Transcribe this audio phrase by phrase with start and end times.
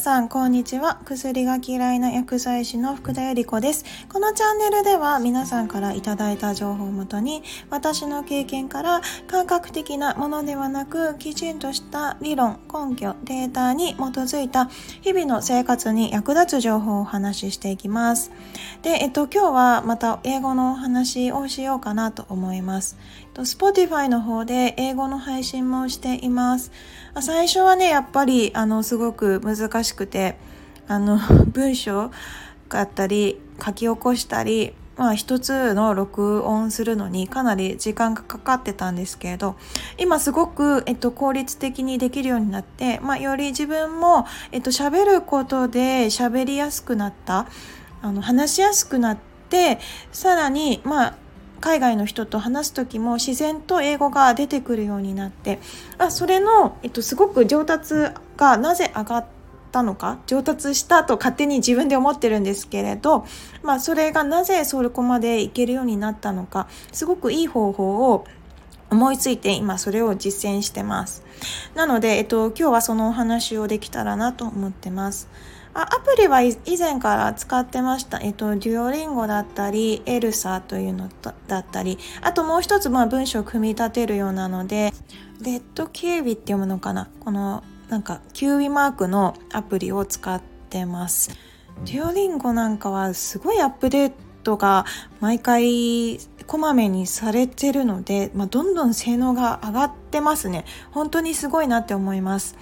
[0.00, 1.00] さん、こんにちは。
[1.04, 3.84] 薬が嫌いな薬剤師の福田由里子です。
[4.12, 14.66] このチャンネルでは皆さんからいただいた情報をもとに、私の経験から感覚的なものではなく、きちんとした理論、根拠、データに基づいた
[15.00, 18.32] 日々の生活に役立つ情報をお話ししていきます。
[18.82, 22.98] で、えっと、今日はまた英語のお話をしようかなと思います。
[23.42, 26.72] Spotify の方で英語の配信もしています。
[27.20, 30.36] 最初はね、やっぱり、あの、すごく難しくて、
[30.88, 31.18] あの、
[31.52, 32.10] 文章
[32.68, 39.56] があったり、書き起こしたり、まあ一つの録音するのにかなり時間がかかってたんですけれど、
[39.98, 47.46] 今すごく、えっと、効率的にできるようになって、まあより自分も、えっと、喋ることで喋りやすくなった、
[48.00, 49.18] あの、話しやすくなっ
[49.50, 49.80] て、
[50.12, 51.14] さらに、まあ、
[51.60, 55.58] 海外の人と話す時も自然と英語が出てくるようになって
[55.98, 57.94] あそれの、えっと、すごく上達
[58.36, 59.26] がなぜ上がっ
[59.72, 63.26] たのか上達したと勝手に自分で思ってるんですけれど、
[63.62, 68.26] まあ、それがなぜそこまでいけるようになったのかすごくいい方法を
[68.90, 71.24] 思いついて今それを実践してます。
[71.74, 75.28] なので、えっと、今日はそのお話をできたらなと思ってます。
[75.78, 78.18] あアプリは以前から使ってました。
[78.20, 81.10] えっと、デュオリンゴだったり、エルサというの
[81.48, 84.94] だったり、あともう一つ、まあ文章を組み立てるようなので、
[85.42, 87.10] レッドキュービって読むのかな？
[87.20, 91.30] この、なんか、キュービマークのアプリを使ってます。
[91.84, 94.12] デュオリンゴなんかはすごいアップデー
[94.44, 94.86] トが
[95.20, 100.64] 毎回こまめにされてるので、まあ、どんどん性能が上がってますね。
[100.90, 102.56] 本当にすごいなって思います。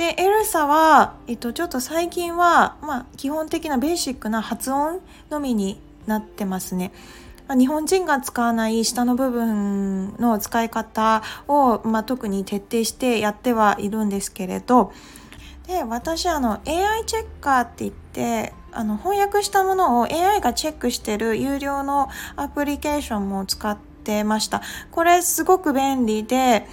[0.00, 6.90] で、エルサは、えっと、ちょっと最近は、まあ、基本的なベーシックな発音のみになってますね。
[7.48, 14.94] ま、日本人が使わない下の部分の使い方を、まあ、特に徹底してやってはいるんですけれど、
[15.66, 24.62] で、私、あの、AI チェッカーって言って、あの、翻訳したものを AI がチェックしてる有料のアプリケーションも使ってました。
[24.92, 26.66] これすごく便利で、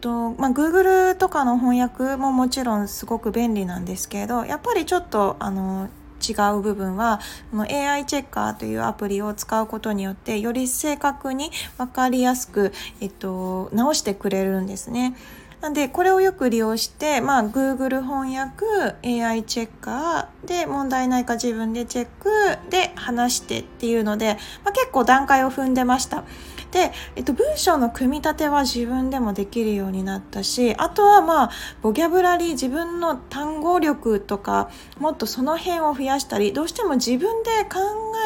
[0.00, 5.88] とまあ、Google とかの翻訳ももちろんすごく便利なんですけれどやっぱりちょっとあの
[6.26, 7.20] 違う部分は
[7.50, 15.16] この AI チェッカーというアプリを使うことによってより正確に分かりやすく、えっと、直してくれるんですね。
[15.60, 18.64] なんで、これをよく利用して、まあ、Google 翻訳、
[19.02, 22.30] AI チェッカーで問題ないか自分でチェック
[22.70, 26.22] で話してっていうので、まあ、結構段階を踏んでました。
[26.70, 31.50] で、えっと、文章の組み立ては自分でもできるようになったしあとはまあ
[31.82, 37.78] ボキャブラリー自分の単語力とかもっとその辺を増やしたりどうしても自分で考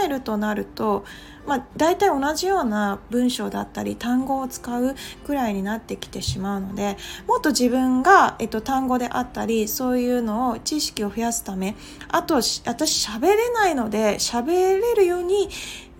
[0.04, 1.04] えるとなると
[1.46, 4.94] まあ、大体同じような文章だったり単語を使う
[5.26, 11.74] くらいになってきてしまうのでもっと自分が、えっと、単語であったりそういうのを知識を増やすため
[12.08, 12.62] あと私
[13.08, 15.48] 喋れないので喋れるように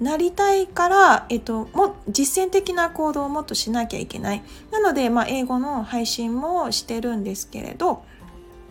[0.02, 4.42] なりたいから、えっと、も実践的な行動をもっとしなきゃいけない。
[4.70, 8.04] なので、まあ、英語の配信もしてるんですけれど、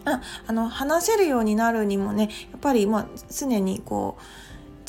[0.05, 4.21] ああの話せるようになるにもねやっぱり、まあ、常にこう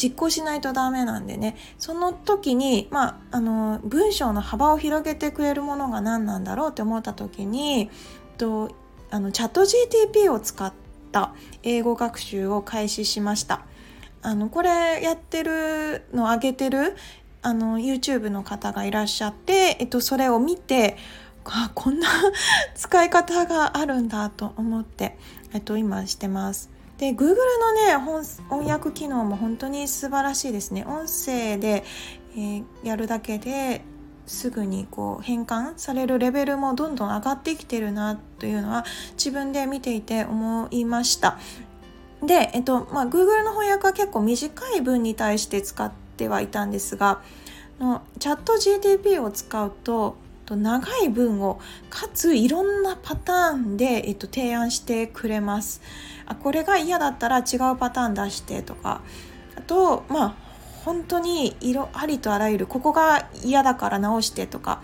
[0.02, 7.90] 実行しないとダメなんでねその時に、まあ、あの文章の幅を広げてくれるものが何なんだろうって思った時に
[8.38, 8.74] と
[9.10, 10.72] あのチャット GTP を使っ
[11.12, 13.66] た英語学習を開始しました。
[14.22, 16.96] あのこれやってるの上げてる
[17.42, 20.96] あの YouTube の方がいらっしゃって、えっと、それを見て
[21.44, 22.08] あこんな
[22.76, 25.18] 使い方があるんだと思って、
[25.52, 26.70] えっと、今してます。
[26.98, 27.96] で Google のね
[28.48, 31.82] 翻訳機能も本当に素晴らしいですね音声で、
[32.36, 33.82] えー、やるだけで
[34.26, 38.84] すぐにこう変換されるレベルもどんどん上がってきてるなというのは
[39.14, 41.38] 自分で見ていて思いました
[42.22, 47.20] で、えっとまあ、Google の翻訳は結構短い文に対して使ってはいたんですが
[47.80, 50.16] のチャット GTP を使うと
[50.48, 55.80] 長い文をかついろんなパターンで、えっと、提案してくれます。
[56.26, 59.00] あこれが嫌だったら違うパターン出してとか
[59.56, 60.34] あとまあ
[60.84, 64.82] 本当に色ありとあらゆるここが嫌だから直してとか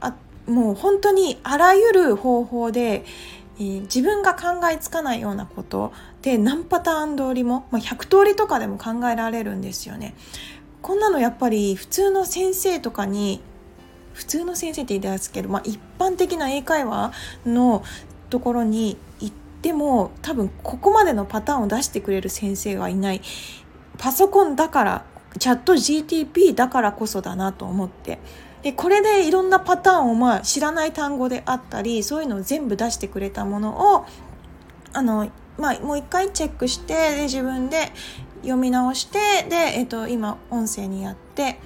[0.00, 0.14] あ
[0.46, 3.04] もう本当にあらゆる方法で、
[3.58, 10.14] えー、自分が考えつかないようなことで何パターン通りも、まあ、100通りとかでも考えられるんですよね。
[10.82, 13.40] こんなのやっぱり普通の先生とかに
[14.14, 17.12] 普通の先生って言いますけど、まあ、一般的な英会話
[17.46, 17.84] の
[18.30, 23.22] ところに行っても多分ここまでのパターンを出してくれる先生はいない
[23.96, 25.04] パソコンだから
[25.38, 28.18] チャット GTP だからこそだなと思って
[28.62, 34.06] でこれでいろんなパターンをまあ知らない単語であったりそういうのを全部出してくれたものを
[34.92, 37.92] あのまあ、もう一回チェックしてで自分で
[38.42, 41.58] 読み直してで、えっと、今音声にやって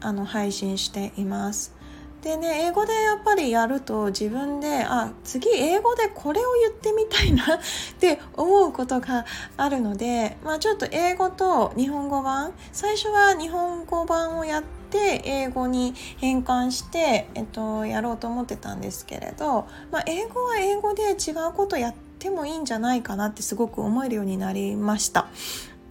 [0.00, 1.76] あの配信しています。
[2.22, 7.58] でね英語でやっぱりやると自分であ次英語でこれを言ってみたいな っ
[8.00, 9.24] て思うことが
[9.56, 25.28] あるので、まあ、ちょっと英語と日本語版最初は日本語版をやって英語に変換して、えっと、やろうと思ってたんですけれど、まあ、英語は英語で違うことやってもいいんじゃないかなってすごく思えるようになりました。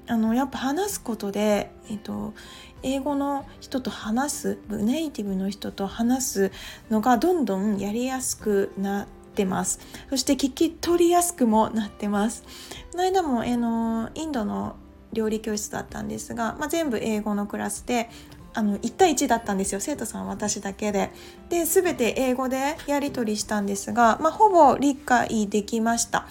[0.09, 2.33] あのやっぱ話すことで、えっと、
[2.81, 6.51] 英語の人と話すネイティブの人と話す
[6.89, 9.79] のがどんどんやりやすくなってます
[10.09, 12.43] そして聞き取りやすくもなってます
[12.91, 14.77] この間も、えのインドの
[15.13, 18.09] 料理教室だったんですが、まあ、全部英語のクラスで
[18.53, 19.79] あの1対1だったんですよ。
[19.79, 21.11] 生徒さん私だけで。
[21.49, 26.27] で全て英語でやり取りしたんですが、まあ、ほぼ理解できました。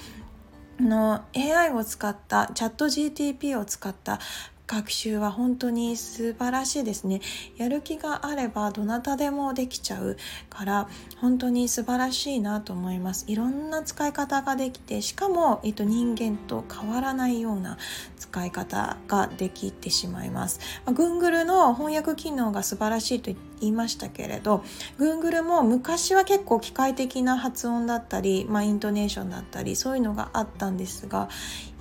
[0.80, 4.20] の AI を使ったチャット GTP を使った
[4.66, 7.20] 学習は本当に素晴らしいですね。
[7.56, 10.16] やる気があればどなたでもできちゃう
[10.50, 10.88] から
[11.20, 13.24] 本当に素晴らしいなと思います。
[13.28, 17.78] いろんな使い方ができてしかも、えっと、人間と変わらないような
[18.18, 24.64] 使い方ができてしまいます、ま、Google の翻訳機能が素晴らしいと言言いましたけれど
[24.98, 31.28] Google も昔は結構機械的な発音だったり、まあ、イントネーションだったりそういうのがあったんですが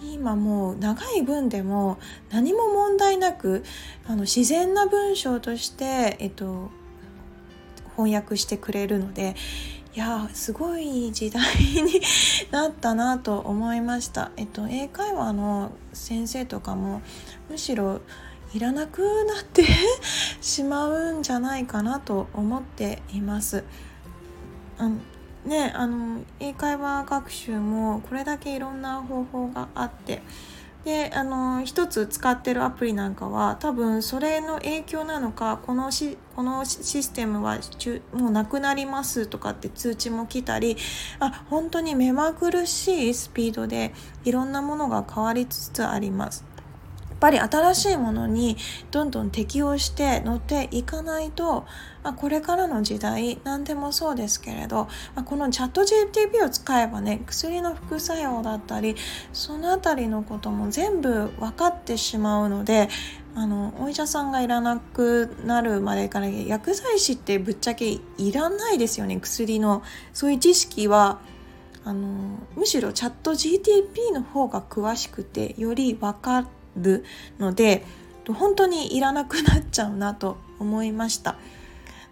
[0.02, 1.98] 今もう長い文でも
[2.30, 3.64] 何も問題なく
[4.08, 6.70] あの自然な文章として、えっと、
[7.96, 9.36] 翻訳してくれるので
[9.96, 12.02] いやすごい時代に
[12.52, 14.32] なったなと思いました。
[14.36, 17.02] えっと、英会話の先生とかも
[17.50, 18.02] むしろ
[18.56, 19.66] いらなくなって
[20.40, 23.66] しまうんじゃないかなと思っています。
[24.80, 25.02] うん
[25.46, 30.24] ねあの英会話学習もこれだけいろんな方法があって
[30.86, 37.60] であの一つ使ってるアプリなんかは多分それの影響なのかこのしこのシステムは
[38.14, 40.78] もうなくなりますとかって通知も来たり
[41.20, 43.94] あ本当に目まぐるしいスピードで
[44.24, 46.55] いろんなものが変わりつつあります。
[47.16, 48.58] っぱり新しいものに
[48.92, 51.66] どんどん適応して乗っていかないと、
[52.04, 58.96] まあ、これからの時代何でもそうですけれど、まあ、このチャット GTP を使えばね薬の副作用だったり
[59.32, 62.90] その辺りのことも全部分かってしまうので
[63.34, 69.84] あのお医者さんがいらなくなるまでから薬剤師ってぶっちゃけいらないですよね薬の。
[70.14, 71.20] そういう知識は
[71.86, 77.06] あのむしろチャット GTP の方が詳しくてより分かる
[77.40, 77.86] ので
[78.28, 81.38] 本当にいらなくなっちゃうなと思いました。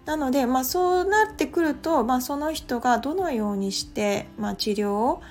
[0.05, 5.21] なので、まあ、そうなってくると、まあ、その人がどのようにして、まあ、治療を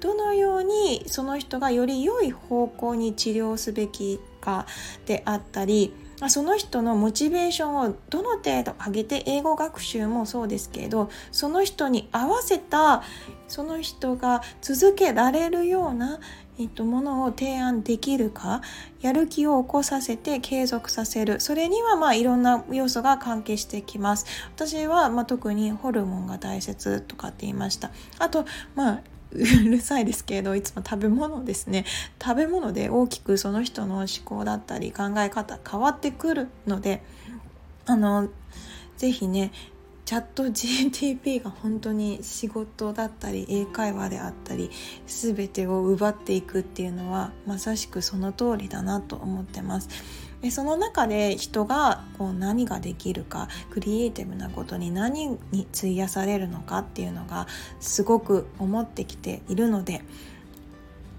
[0.00, 4.66] どのようにその人がより良い方向に治療すべきか
[5.06, 5.94] であったり
[6.28, 13.02] その人のモチベーションをどの程度上げて英語学習もそうですけどその人に合わせた
[13.48, 16.20] その人が続けられるような
[16.60, 18.60] えっと、ものを提案できるか
[19.00, 21.40] やる気を起こさせて継続させる。
[21.40, 24.26] それにはまあいろんな要素が関係してきます。
[24.56, 27.90] 私はまあ特にホルモンが大切とかって言いました。
[28.18, 28.44] あと
[28.74, 29.00] まあ
[29.32, 31.84] うるさいですけどいつも食べ物ですね
[32.22, 37.02] 食べ物で大きくその人の思考だったり考え方変わってくるので
[37.86, 38.28] あの
[38.96, 39.52] 是非ね
[40.04, 44.68] チャット GTP が本当に仕事だったり英会話であったり
[45.06, 49.88] 全てを奪っていくっていうのはまさしくその通りだなと思ってます。
[50.42, 57.46] でその中で人がこう何ができるかクリエイティブなことに何に費やされるのかっていうのが
[57.78, 60.02] すごく思ってきているので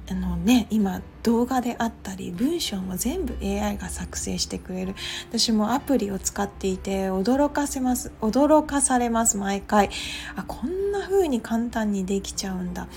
[0.10, 4.96] あのね今動画であったり文章も全部 AI が作成してくれる。
[5.30, 9.90] 私もアプリを使っていて驚かせます驚かされます毎回。
[10.36, 12.88] あこんな風に簡単にできちゃうんだ。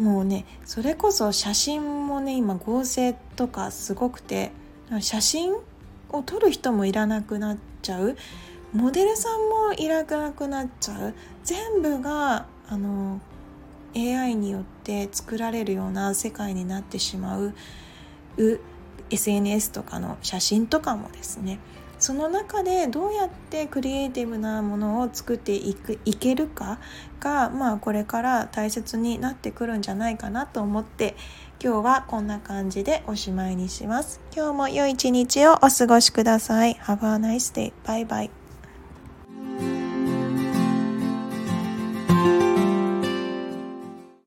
[0.00, 4.52] もうねそれこそ写真もね今合成とかすごくて
[5.00, 5.52] 写真
[6.10, 8.16] を撮る人もいらなくなっちゃう。
[8.72, 11.14] モデルさんもいらなくなっちゃう。
[11.44, 13.20] 全部があの
[13.96, 17.54] AI によって作られるような世界になってしまう。
[19.10, 21.58] SNS とかの写真とかもですね。
[21.98, 26.78] その中でどうやってクリエイティブなものを作っていくいけるか
[27.20, 31.16] が、まあ、これから大切になってくるんじゃないかなと思って
[31.62, 34.20] 今日はこんな感じでおしまいにします。
[34.34, 36.74] 今日も良い一日をお過ごしください。
[36.74, 37.72] Have a nice day.
[37.84, 38.47] Bye bye.